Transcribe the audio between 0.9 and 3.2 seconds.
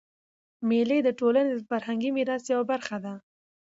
د ټولني د فرهنګي میراث یوه برخه ده.